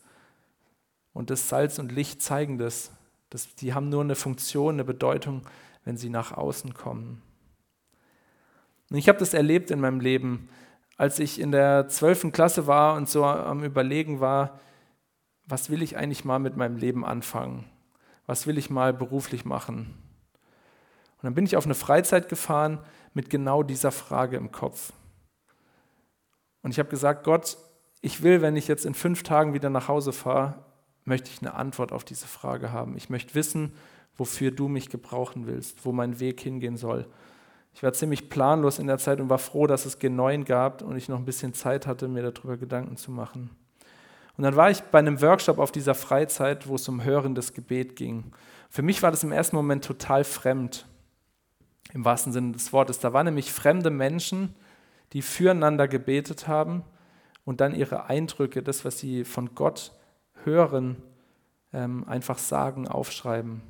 und 1.14 1.30
das 1.30 1.48
Salz 1.48 1.80
und 1.80 1.92
Licht 1.92 2.22
zeigen 2.22 2.58
das. 2.58 2.92
das 3.30 3.56
die 3.56 3.74
haben 3.74 3.90
nur 3.90 4.02
eine 4.02 4.16
Funktion, 4.16 4.76
eine 4.76 4.84
Bedeutung, 4.84 5.44
wenn 5.86 5.98
sie 5.98 6.10
nach 6.10 6.34
außen 6.34 6.74
kommen. 6.74 7.22
Und 8.90 8.98
ich 8.98 9.08
habe 9.08 9.20
das 9.20 9.34
erlebt 9.34 9.72
in 9.72 9.80
meinem 9.80 10.02
Leben, 10.02 10.50
als 10.98 11.20
ich 11.20 11.40
in 11.40 11.52
der 11.52 11.88
12. 11.88 12.32
Klasse 12.32 12.68
war 12.68 12.96
und 12.96 13.10
so 13.10 13.24
am 13.24 13.64
Überlegen 13.64 14.20
war, 14.20 14.60
was 15.46 15.70
will 15.70 15.82
ich 15.82 15.98
eigentlich 15.98 16.26
mal 16.26 16.40
mit 16.40 16.58
meinem 16.58 16.78
Leben 16.78 17.06
anfangen? 17.06 17.66
Was 18.26 18.48
will 18.48 18.58
ich 18.58 18.70
mal 18.70 18.94
beruflich 18.94 19.46
machen? 19.46 19.98
Und 21.18 21.24
dann 21.24 21.34
bin 21.34 21.46
ich 21.46 21.56
auf 21.56 21.66
eine 21.66 21.76
Freizeit 21.76 22.30
gefahren 22.30 22.80
mit 23.14 23.30
genau 23.30 23.64
dieser 23.64 23.92
Frage 23.92 24.38
im 24.38 24.52
Kopf. 24.52 24.94
Und 26.64 26.72
ich 26.72 26.80
habe 26.80 26.90
gesagt, 26.90 27.24
Gott, 27.24 27.58
ich 28.02 28.24
will, 28.24 28.42
wenn 28.42 28.56
ich 28.56 28.68
jetzt 28.68 28.86
in 28.86 28.94
fünf 28.94 29.24
Tagen 29.24 29.54
wieder 29.54 29.70
nach 29.70 29.88
Hause 29.88 30.12
fahre, 30.12 30.66
möchte 31.06 31.30
ich 31.32 31.42
eine 31.42 31.54
Antwort 31.54 31.92
auf 31.92 32.04
diese 32.04 32.28
Frage 32.28 32.72
haben. 32.72 32.96
Ich 32.98 33.10
möchte 33.10 33.36
wissen, 33.36 33.74
wofür 34.18 34.52
du 34.52 34.68
mich 34.68 34.90
gebrauchen 34.90 35.48
willst, 35.48 35.86
wo 35.86 35.92
mein 35.92 36.20
Weg 36.20 36.42
hingehen 36.42 36.78
soll. 36.78 37.08
Ich 37.74 37.84
war 37.84 37.94
ziemlich 37.94 38.30
planlos 38.30 38.80
in 38.80 38.88
der 38.88 38.98
Zeit 38.98 39.22
und 39.22 39.30
war 39.30 39.40
froh, 39.40 39.66
dass 39.66 39.86
es 39.86 40.00
G9 40.00 40.44
gab 40.44 40.82
und 40.82 40.98
ich 40.98 41.10
noch 41.10 41.18
ein 41.18 41.26
bisschen 41.26 41.54
Zeit 41.54 41.88
hatte, 41.88 42.08
mir 42.08 42.30
darüber 42.32 42.58
Gedanken 42.58 42.98
zu 42.98 43.12
machen. 43.12 43.50
Und 44.38 44.44
dann 44.44 44.56
war 44.56 44.70
ich 44.70 44.82
bei 44.82 45.00
einem 45.00 45.22
Workshop 45.22 45.60
auf 45.60 45.72
dieser 45.72 45.96
Freizeit, 45.96 46.68
wo 46.68 46.76
es 46.76 46.88
um 46.88 47.04
hörendes 47.04 47.54
Gebet 47.54 47.96
ging. 47.96 48.32
Für 48.70 48.82
mich 48.82 49.04
war 49.04 49.12
das 49.12 49.24
im 49.24 49.32
ersten 49.32 49.56
Moment 49.56 49.86
total 49.86 50.24
fremd, 50.24 50.86
im 51.94 52.06
wahrsten 52.06 52.34
Sinne 52.34 52.54
des 52.54 52.72
Wortes. 52.74 53.00
Da 53.00 53.14
waren 53.14 53.26
nämlich 53.26 53.52
fremde 53.52 53.90
Menschen, 53.90 54.56
die 55.14 55.22
füreinander 55.22 55.88
gebetet 55.88 56.48
haben 56.48 56.84
und 57.46 57.62
dann 57.62 57.76
ihre 57.76 58.06
Eindrücke, 58.06 58.64
das, 58.64 58.86
was 58.86 59.00
sie 59.00 59.26
von 59.26 59.56
Gott 59.56 59.92
hören, 60.44 60.98
ähm, 61.74 62.08
einfach 62.08 62.38
sagen, 62.38 62.88
aufschreiben. 62.88 63.62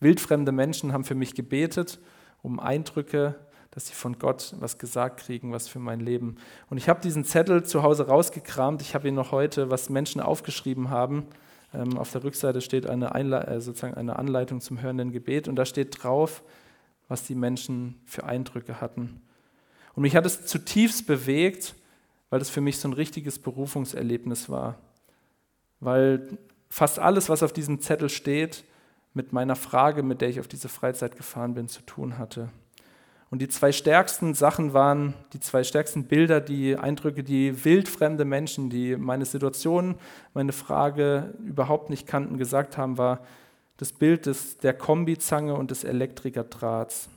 Wildfremde 0.00 0.52
Menschen 0.52 0.92
haben 0.92 1.04
für 1.04 1.14
mich 1.14 1.34
gebetet 1.34 1.98
um 2.42 2.60
Eindrücke, 2.60 3.34
dass 3.70 3.88
sie 3.88 3.94
von 3.94 4.18
Gott 4.18 4.54
was 4.60 4.78
gesagt 4.78 5.20
kriegen, 5.20 5.52
was 5.52 5.68
für 5.68 5.80
mein 5.80 6.00
Leben. 6.00 6.36
Und 6.70 6.78
ich 6.78 6.88
habe 6.88 7.00
diesen 7.00 7.24
Zettel 7.24 7.64
zu 7.64 7.82
Hause 7.82 8.06
rausgekramt. 8.06 8.80
Ich 8.80 8.94
habe 8.94 9.08
ihn 9.08 9.14
noch 9.14 9.32
heute, 9.32 9.70
was 9.70 9.90
Menschen 9.90 10.20
aufgeschrieben 10.20 10.90
haben. 10.90 11.26
Ähm, 11.74 11.98
auf 11.98 12.10
der 12.12 12.24
Rückseite 12.24 12.60
steht 12.60 12.86
eine, 12.86 13.14
äh, 13.14 13.60
sozusagen 13.60 13.94
eine 13.94 14.18
Anleitung 14.18 14.60
zum 14.60 14.80
hörenden 14.80 15.12
Gebet 15.12 15.48
und 15.48 15.56
da 15.56 15.66
steht 15.66 16.02
drauf, 16.02 16.42
was 17.08 17.24
die 17.24 17.34
Menschen 17.34 18.00
für 18.06 18.24
Eindrücke 18.24 18.80
hatten. 18.80 19.20
Und 19.98 20.02
mich 20.02 20.14
hat 20.14 20.26
es 20.26 20.46
zutiefst 20.46 21.08
bewegt, 21.08 21.74
weil 22.30 22.40
es 22.40 22.50
für 22.50 22.60
mich 22.60 22.78
so 22.78 22.86
ein 22.86 22.92
richtiges 22.92 23.40
Berufungserlebnis 23.40 24.48
war. 24.48 24.78
Weil 25.80 26.38
fast 26.70 27.00
alles, 27.00 27.28
was 27.28 27.42
auf 27.42 27.52
diesem 27.52 27.80
Zettel 27.80 28.08
steht, 28.08 28.62
mit 29.12 29.32
meiner 29.32 29.56
Frage, 29.56 30.04
mit 30.04 30.20
der 30.20 30.28
ich 30.28 30.38
auf 30.38 30.46
diese 30.46 30.68
Freizeit 30.68 31.16
gefahren 31.16 31.54
bin, 31.54 31.66
zu 31.66 31.82
tun 31.82 32.16
hatte. 32.16 32.48
Und 33.28 33.42
die 33.42 33.48
zwei 33.48 33.72
stärksten 33.72 34.34
Sachen 34.34 34.72
waren, 34.72 35.14
die 35.32 35.40
zwei 35.40 35.64
stärksten 35.64 36.04
Bilder, 36.04 36.40
die 36.40 36.76
Eindrücke, 36.76 37.24
die 37.24 37.64
wildfremde 37.64 38.24
Menschen, 38.24 38.70
die 38.70 38.96
meine 38.96 39.24
Situation, 39.24 39.96
meine 40.32 40.52
Frage 40.52 41.34
überhaupt 41.44 41.90
nicht 41.90 42.06
kannten, 42.06 42.38
gesagt 42.38 42.78
haben, 42.78 42.98
war 42.98 43.26
das 43.78 43.90
Bild 43.92 44.26
des, 44.26 44.58
der 44.58 44.74
Kombizange 44.74 45.54
und 45.54 45.72
des 45.72 45.82
Elektrikerdrahts. 45.82 47.08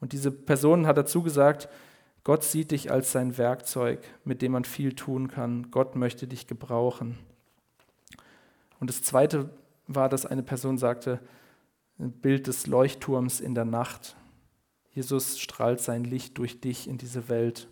Und 0.00 0.12
diese 0.12 0.30
Person 0.30 0.86
hat 0.86 0.96
dazu 0.96 1.22
gesagt, 1.22 1.68
Gott 2.24 2.44
sieht 2.44 2.70
dich 2.70 2.90
als 2.90 3.12
sein 3.12 3.38
Werkzeug, 3.38 4.00
mit 4.24 4.42
dem 4.42 4.52
man 4.52 4.64
viel 4.64 4.94
tun 4.94 5.28
kann. 5.28 5.70
Gott 5.70 5.96
möchte 5.96 6.26
dich 6.26 6.46
gebrauchen. 6.46 7.18
Und 8.80 8.90
das 8.90 9.02
zweite 9.02 9.50
war, 9.86 10.08
dass 10.08 10.26
eine 10.26 10.42
Person 10.42 10.78
sagte, 10.78 11.20
ein 11.98 12.12
Bild 12.12 12.46
des 12.46 12.66
Leuchtturms 12.66 13.40
in 13.40 13.54
der 13.54 13.64
Nacht. 13.64 14.16
Jesus 14.90 15.38
strahlt 15.38 15.80
sein 15.80 16.04
Licht 16.04 16.38
durch 16.38 16.60
dich 16.60 16.86
in 16.86 16.98
diese 16.98 17.28
Welt. 17.28 17.68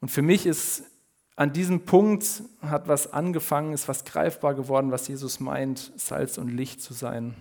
Und 0.00 0.08
für 0.08 0.22
mich 0.22 0.46
ist 0.46 0.84
an 1.36 1.52
diesem 1.52 1.84
Punkt 1.84 2.42
hat 2.60 2.88
was 2.88 3.12
angefangen, 3.12 3.72
ist 3.72 3.88
was 3.88 4.04
greifbar 4.04 4.54
geworden, 4.54 4.90
was 4.90 5.08
Jesus 5.08 5.40
meint, 5.40 5.92
Salz 5.96 6.38
und 6.38 6.48
Licht 6.48 6.80
zu 6.80 6.92
sein. 6.94 7.34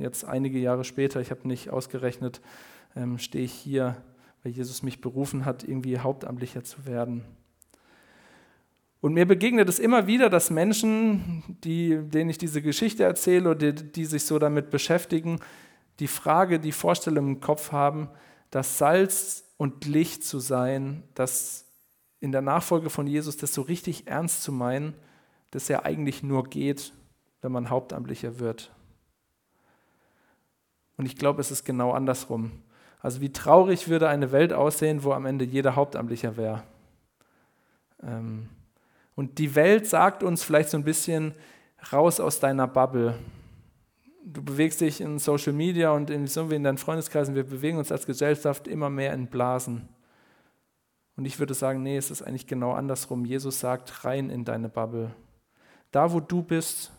Jetzt 0.00 0.24
einige 0.24 0.58
Jahre 0.58 0.84
später, 0.84 1.20
ich 1.20 1.30
habe 1.30 1.46
nicht 1.46 1.70
ausgerechnet, 1.70 2.40
ähm, 2.96 3.18
stehe 3.18 3.44
ich 3.44 3.52
hier, 3.52 3.96
weil 4.42 4.52
Jesus 4.52 4.82
mich 4.82 5.00
berufen 5.00 5.44
hat, 5.44 5.64
irgendwie 5.64 5.98
Hauptamtlicher 5.98 6.64
zu 6.64 6.86
werden. 6.86 7.24
Und 9.00 9.12
mir 9.12 9.26
begegnet 9.26 9.68
es 9.68 9.78
immer 9.78 10.06
wieder, 10.06 10.30
dass 10.30 10.48
Menschen, 10.50 11.42
die, 11.62 11.98
denen 12.02 12.30
ich 12.30 12.38
diese 12.38 12.62
Geschichte 12.62 13.04
erzähle 13.04 13.50
oder 13.50 13.72
die, 13.72 13.92
die 13.92 14.04
sich 14.06 14.24
so 14.24 14.38
damit 14.38 14.70
beschäftigen, 14.70 15.40
die 16.00 16.06
Frage, 16.06 16.58
die 16.58 16.72
Vorstellung 16.72 17.28
im 17.28 17.40
Kopf 17.40 17.70
haben, 17.70 18.08
dass 18.50 18.78
Salz 18.78 19.44
und 19.56 19.84
Licht 19.84 20.24
zu 20.24 20.38
sein, 20.38 21.02
dass 21.14 21.66
in 22.20 22.32
der 22.32 22.40
Nachfolge 22.40 22.88
von 22.88 23.06
Jesus 23.06 23.36
das 23.36 23.52
so 23.52 23.62
richtig 23.62 24.06
ernst 24.06 24.42
zu 24.42 24.52
meinen, 24.52 24.94
dass 25.50 25.68
ja 25.68 25.84
eigentlich 25.84 26.22
nur 26.22 26.44
geht, 26.44 26.94
wenn 27.42 27.52
man 27.52 27.68
Hauptamtlicher 27.68 28.38
wird. 28.38 28.72
Und 30.96 31.06
ich 31.06 31.16
glaube, 31.16 31.40
es 31.40 31.50
ist 31.50 31.64
genau 31.64 31.92
andersrum. 31.92 32.52
Also 33.00 33.20
wie 33.20 33.32
traurig 33.32 33.88
würde 33.88 34.08
eine 34.08 34.32
Welt 34.32 34.52
aussehen, 34.52 35.04
wo 35.04 35.12
am 35.12 35.26
Ende 35.26 35.44
jeder 35.44 35.76
Hauptamtlicher 35.76 36.36
wäre. 36.36 36.62
Ähm, 38.02 38.48
und 39.14 39.38
die 39.38 39.54
Welt 39.54 39.86
sagt 39.86 40.22
uns 40.22 40.42
vielleicht 40.42 40.70
so 40.70 40.76
ein 40.76 40.84
bisschen 40.84 41.34
raus 41.92 42.20
aus 42.20 42.40
deiner 42.40 42.66
Bubble 42.66 43.18
du 44.24 44.42
bewegst 44.42 44.80
dich 44.80 45.00
in 45.00 45.18
Social 45.18 45.52
Media 45.52 45.92
und 45.92 46.10
in, 46.10 46.26
so 46.26 46.50
wie 46.50 46.54
in 46.54 46.64
deinen 46.64 46.78
Freundeskreisen, 46.78 47.34
wir 47.34 47.44
bewegen 47.44 47.78
uns 47.78 47.92
als 47.92 48.06
Gesellschaft 48.06 48.66
immer 48.66 48.90
mehr 48.90 49.12
in 49.12 49.26
Blasen. 49.26 49.88
Und 51.16 51.26
ich 51.26 51.38
würde 51.38 51.54
sagen, 51.54 51.82
nee, 51.82 51.96
es 51.96 52.10
ist 52.10 52.22
eigentlich 52.22 52.46
genau 52.46 52.72
andersrum. 52.72 53.24
Jesus 53.24 53.60
sagt, 53.60 54.04
rein 54.04 54.30
in 54.30 54.44
deine 54.44 54.68
Bubble. 54.68 55.14
Da, 55.92 56.12
wo 56.12 56.20
du 56.20 56.42
bist, 56.42 56.90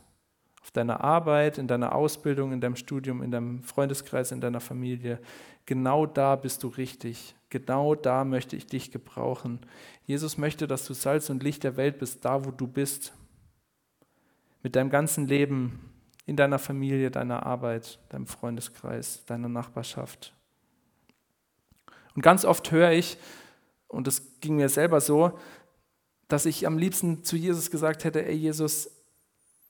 auf 0.66 0.72
deiner 0.72 1.04
Arbeit, 1.04 1.60
in 1.60 1.68
deiner 1.68 1.94
Ausbildung, 1.94 2.52
in 2.52 2.60
deinem 2.60 2.76
Studium, 2.76 3.22
in 3.22 3.30
deinem 3.30 3.62
Freundeskreis, 3.62 4.32
in 4.32 4.42
deiner 4.42 4.60
Familie, 4.60 5.20
genau 5.68 6.08
da 6.08 6.36
bist 6.36 6.64
du 6.64 6.70
richtig. 6.70 7.36
Genau 7.52 7.94
da 7.94 8.26
möchte 8.26 8.56
ich 8.56 8.66
dich 8.66 8.90
gebrauchen. 8.90 9.60
Jesus 10.08 10.40
möchte, 10.40 10.66
dass 10.66 10.88
du 10.88 10.96
Salz 10.96 11.30
und 11.30 11.44
Licht 11.44 11.64
der 11.64 11.78
Welt 11.78 12.00
bist, 12.00 12.26
da, 12.26 12.46
wo 12.46 12.50
du 12.50 12.66
bist. 12.66 13.14
Mit 14.64 14.76
deinem 14.76 14.90
ganzen 14.90 15.28
Leben, 15.28 15.92
in 16.26 16.36
deiner 16.36 16.58
Familie, 16.58 17.12
deiner 17.12 17.46
Arbeit, 17.46 18.00
deinem 18.10 18.26
Freundeskreis, 18.26 19.24
deiner 19.28 19.50
Nachbarschaft. 19.50 20.34
Und 22.16 22.24
ganz 22.24 22.44
oft 22.44 22.72
höre 22.72 22.92
ich, 22.92 23.20
und 23.88 24.08
das 24.08 24.40
ging 24.42 24.56
mir 24.56 24.70
selber 24.70 25.00
so, 25.00 25.38
dass 26.28 26.48
ich 26.48 26.66
am 26.66 26.80
liebsten 26.80 27.24
zu 27.24 27.36
Jesus 27.36 27.70
gesagt 27.70 28.04
hätte, 28.04 28.26
ey 28.26 28.34
Jesus, 28.34 28.95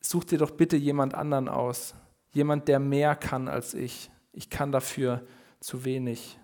such 0.09 0.25
dir 0.25 0.37
doch 0.37 0.51
bitte 0.51 0.77
jemand 0.77 1.15
anderen 1.15 1.49
aus. 1.49 1.95
Jemand, 2.33 2.67
der 2.67 2.79
mehr 2.79 3.15
kann 3.15 3.47
als 3.47 3.73
ich. 3.73 4.09
Ich 4.33 4.49
kann 4.49 4.71
dafür 4.71 5.25
zu 5.59 5.85
wenig. 5.85 6.39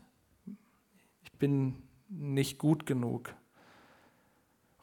Ich 1.24 1.32
bin 1.34 1.82
nicht 2.10 2.58
gut 2.58 2.86
genug. 2.86 3.34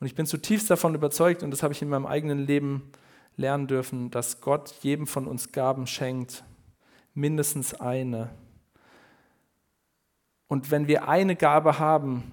Und 0.01 0.07
ich 0.07 0.15
bin 0.15 0.27
zutiefst 0.27 0.71
davon 0.71 0.95
überzeugt, 0.95 1.43
und 1.43 1.51
das 1.51 1.63
habe 1.63 1.73
ich 1.73 1.83
in 1.83 1.89
meinem 1.89 2.07
eigenen 2.07 2.39
Leben 2.39 2.93
lernen 3.37 3.67
dürfen, 3.67 4.11
dass 4.11 4.41
Gott 4.41 4.71
jedem 4.83 5.07
von 5.07 5.27
uns 5.27 5.53
Gaben 5.53 5.87
schenkt, 5.87 6.45
mindestens 7.15 7.75
eine. 7.75 8.31
Und 10.47 10.71
wenn 10.71 10.87
wir 10.87 11.09
eine 11.09 11.37
Gabe 11.37 11.79
haben, 11.79 12.33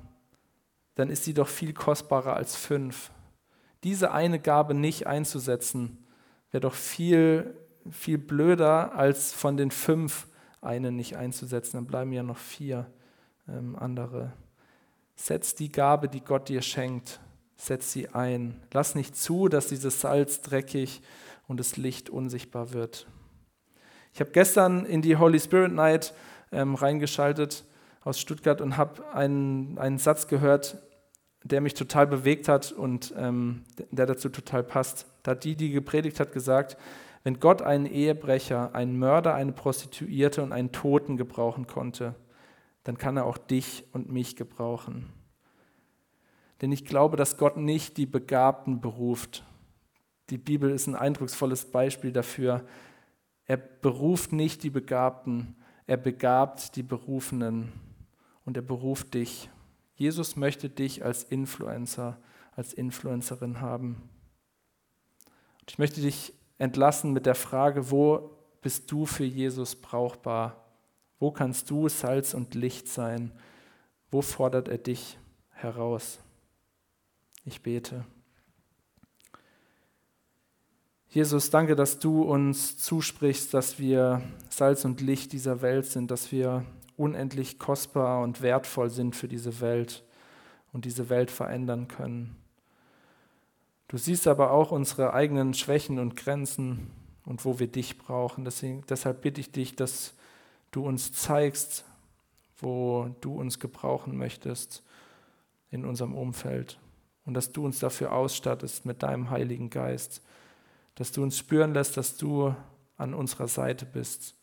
dann 0.96 1.10
ist 1.10 1.24
sie 1.24 1.34
doch 1.34 1.48
viel 1.48 1.74
kostbarer 1.74 2.36
als 2.36 2.56
fünf. 2.56 3.12
Diese 3.84 4.12
eine 4.12 4.40
Gabe 4.40 4.74
nicht 4.74 5.08
einzusetzen, 5.08 6.05
wäre 6.56 6.62
doch 6.62 6.74
viel, 6.74 7.54
viel 7.92 8.18
blöder, 8.18 8.96
als 8.96 9.34
von 9.34 9.58
den 9.58 9.72
fünf 9.72 10.26
eine 10.62 10.90
nicht 10.90 11.18
einzusetzen. 11.18 11.76
Dann 11.76 11.86
bleiben 11.86 12.14
ja 12.14 12.24
noch 12.24 12.38
vier 12.38 12.90
ähm, 13.50 13.76
andere. 13.76 14.32
Setz 15.18 15.56
die 15.56 15.70
Gabe, 15.70 16.08
die 16.08 16.22
Gott 16.22 16.48
dir 16.48 16.62
schenkt, 16.62 17.20
setz 17.58 17.92
sie 17.92 18.08
ein. 18.08 18.64
Lass 18.72 18.96
nicht 18.96 19.18
zu, 19.18 19.50
dass 19.50 19.68
dieses 19.68 20.00
Salz 20.00 20.40
dreckig 20.40 21.02
und 21.46 21.60
das 21.60 21.76
Licht 21.76 22.10
unsichtbar 22.10 22.72
wird. 22.72 23.06
Ich 24.14 24.22
habe 24.22 24.32
gestern 24.32 24.86
in 24.86 25.02
die 25.02 25.18
Holy 25.18 25.42
Spirit 25.42 25.74
Night 25.74 26.14
ähm, 26.54 26.76
reingeschaltet 26.76 27.66
aus 28.00 28.18
Stuttgart 28.18 28.62
und 28.62 28.78
habe 28.78 29.06
einen, 29.14 29.78
einen 29.78 29.98
Satz 29.98 30.28
gehört, 30.28 30.78
der 31.44 31.60
mich 31.60 31.74
total 31.74 32.08
bewegt 32.08 32.48
hat 32.48 32.72
und 32.72 33.14
ähm, 33.18 33.66
der 33.92 34.06
dazu 34.06 34.30
total 34.30 34.64
passt. 34.64 35.08
Da 35.26 35.32
hat 35.32 35.44
die, 35.44 35.56
die 35.56 35.72
gepredigt 35.72 36.20
hat, 36.20 36.32
gesagt, 36.32 36.78
wenn 37.24 37.40
Gott 37.40 37.64
einen 37.64 37.88
Ehebrecher, 37.88 38.76
einen 38.76 39.00
Mörder, 39.00 39.34
eine 39.34 39.54
Prostituierte 39.54 40.44
und 40.44 40.52
einen 40.52 40.72
Toten 40.72 41.18
gebrauchen 41.18 41.66
konnte, 41.66 42.14
dann 42.84 43.00
kann 43.00 43.18
er 43.18 43.26
auch 43.26 43.40
dich 43.40 43.86
und 43.92 44.12
mich 44.12 44.36
gebrauchen. 44.36 45.12
Denn 46.62 46.72
ich 46.72 46.86
glaube, 46.86 47.18
dass 47.18 47.38
Gott 47.38 47.58
nicht 47.58 47.98
die 47.98 48.06
Begabten 48.06 48.80
beruft. 48.80 49.44
Die 50.30 50.38
Bibel 50.38 50.70
ist 50.70 50.86
ein 50.86 50.94
eindrucksvolles 50.94 51.72
Beispiel 51.72 52.12
dafür. 52.12 52.64
Er 53.46 53.58
beruft 53.58 54.32
nicht 54.32 54.62
die 54.62 54.70
Begabten, 54.70 55.56
er 55.88 55.98
begabt 55.98 56.76
die 56.76 56.84
Berufenen 56.84 57.72
und 58.46 58.58
er 58.58 58.64
beruft 58.64 59.16
dich. 59.16 59.50
Jesus 59.96 60.36
möchte 60.36 60.70
dich 60.70 61.04
als 61.04 61.24
Influencer, 61.24 62.20
als 62.56 62.72
Influencerin 62.72 63.62
haben. 63.62 64.08
Und 65.66 65.72
ich 65.72 65.78
möchte 65.80 66.00
dich 66.00 66.34
entlassen 66.60 67.12
mit 67.12 67.26
der 67.26 67.34
Frage, 67.36 67.90
wo 67.90 68.32
bist 68.62 68.92
du 68.92 69.08
für 69.08 69.26
Jesus 69.26 69.76
brauchbar? 69.76 70.64
Wo 71.20 71.32
kannst 71.32 71.70
du 71.72 71.90
Salz 71.90 72.36
und 72.36 72.54
Licht 72.54 72.88
sein? 72.88 73.32
Wo 74.12 74.22
fordert 74.22 74.68
er 74.68 74.78
dich 74.78 75.18
heraus? 75.50 76.20
Ich 77.46 77.64
bete. 77.64 78.06
Jesus, 81.10 81.50
danke, 81.50 81.76
dass 81.76 81.98
du 82.00 82.24
uns 82.24 82.78
zusprichst, 82.78 83.54
dass 83.54 83.80
wir 83.80 84.22
Salz 84.50 84.86
und 84.86 85.02
Licht 85.02 85.32
dieser 85.32 85.62
Welt 85.62 85.86
sind, 85.86 86.12
dass 86.12 86.32
wir 86.32 86.66
unendlich 86.98 87.58
kostbar 87.58 88.22
und 88.22 88.42
wertvoll 88.42 88.90
sind 88.90 89.16
für 89.16 89.28
diese 89.28 89.62
Welt 89.62 90.04
und 90.74 90.86
diese 90.86 91.10
Welt 91.10 91.32
verändern 91.32 91.88
können. 91.88 92.36
Du 93.88 93.98
siehst 93.98 94.28
aber 94.28 94.52
auch 94.52 94.72
unsere 94.72 95.14
eigenen 95.14 95.54
Schwächen 95.54 96.00
und 96.00 96.16
Grenzen 96.16 96.92
und 97.26 97.46
wo 97.46 97.60
wir 97.60 97.68
dich 97.68 97.98
brauchen. 97.98 98.46
Deswegen, 98.46 98.84
deshalb 98.90 99.22
bitte 99.22 99.42
ich 99.42 99.52
dich, 99.52 99.76
dass 99.76 100.14
du 100.72 100.86
uns 100.86 101.14
zeigst, 101.14 101.86
wo 102.58 103.16
du 103.22 103.40
uns 103.40 103.60
gebrauchen 103.60 104.18
möchtest 104.18 104.84
in 105.72 105.86
unserem 105.86 106.16
Umfeld 106.16 106.80
und 107.26 107.34
dass 107.34 107.52
du 107.52 107.66
uns 107.66 107.80
dafür 107.80 108.14
ausstattest 108.14 108.86
mit 108.86 109.04
deinem 109.04 109.30
Heiligen 109.30 109.70
Geist, 109.70 110.22
dass 110.96 111.12
du 111.12 111.22
uns 111.24 111.38
spüren 111.38 111.74
lässt, 111.74 111.98
dass 111.98 112.18
du 112.18 112.56
an 112.98 113.14
unserer 113.14 113.48
Seite 113.48 113.86
bist, 113.86 114.36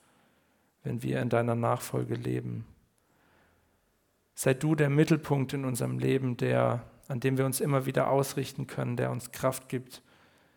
wenn 0.83 1.02
wir 1.02 1.20
in 1.20 1.31
deiner 1.31 1.55
Nachfolge 1.55 2.14
leben. 2.14 2.66
Sei 4.35 4.55
du 4.55 4.74
der 4.74 4.90
Mittelpunkt 4.90 5.52
in 5.52 5.64
unserem 5.64 5.98
Leben, 5.98 6.37
der, 6.37 6.85
an 7.12 7.20
dem 7.20 7.37
wir 7.37 7.44
uns 7.44 7.61
immer 7.61 7.85
wieder 7.85 8.09
ausrichten 8.09 8.66
können, 8.66 8.96
der 8.96 9.11
uns 9.11 9.33
Kraft 9.33 9.68
gibt 9.68 10.03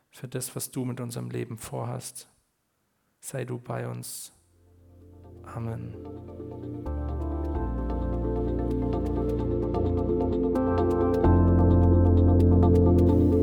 für 0.10 0.30
das, 0.30 0.56
was 0.56 0.72
du 0.72 0.86
mit 0.86 1.02
unserem 1.02 1.30
Leben 1.30 1.58
vorhast. 1.58 2.30
Sei 3.20 3.44
du 3.44 3.60
bei 3.60 3.89
uns. 3.89 4.32
Amen. 5.44 5.94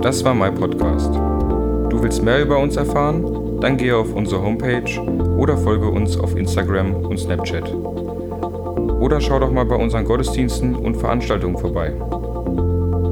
Das 0.01 0.25
war 0.25 0.33
mein 0.33 0.55
Podcast. 0.55 1.13
Du 1.13 2.03
willst 2.03 2.23
mehr 2.23 2.41
über 2.41 2.59
uns 2.59 2.77
erfahren? 2.77 3.61
Dann 3.61 3.77
gehe 3.77 3.95
auf 3.95 4.15
unsere 4.15 4.41
Homepage 4.41 4.99
oder 5.37 5.59
folge 5.59 5.87
uns 5.87 6.17
auf 6.17 6.35
Instagram 6.35 6.95
und 7.05 7.19
Snapchat. 7.19 7.75
Oder 7.75 9.21
schau 9.21 9.39
doch 9.39 9.53
mal 9.53 9.67
bei 9.67 9.77
unseren 9.77 10.07
Gottesdiensten 10.07 10.75
und 10.75 10.97
Veranstaltungen 10.97 11.59
vorbei. 11.59 11.93